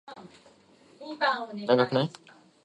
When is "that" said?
1.19-1.25